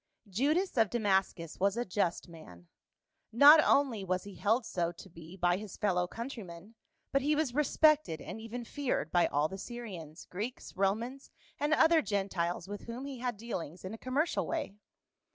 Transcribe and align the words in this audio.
JUDAS 0.27 0.77
of 0.79 0.89
Damascus 0.89 1.59
was 1.59 1.77
a 1.77 1.85
just 1.85 2.27
man; 2.27 2.67
not 3.31 3.63
only 3.63 4.03
was 4.03 4.23
he 4.23 4.33
held 4.33 4.65
so 4.65 4.91
to 4.91 5.09
be 5.11 5.37
by 5.37 5.57
his 5.57 5.77
fellow 5.77 6.07
countrymen, 6.07 6.73
but 7.11 7.21
he 7.21 7.35
was 7.35 7.53
respected 7.53 8.19
aud 8.19 8.39
even 8.39 8.65
feared 8.65 9.11
by 9.11 9.27
all 9.27 9.47
the 9.47 9.59
Syrians, 9.59 10.25
Greeks, 10.25 10.75
Romans 10.75 11.29
and 11.59 11.71
other 11.71 12.01
Gentiles 12.01 12.67
with 12.67 12.85
whom 12.87 13.05
he 13.05 13.19
had 13.19 13.37
dealings 13.37 13.85
in 13.85 13.93
a 13.93 13.97
commercial 13.99 14.47
way. 14.47 14.73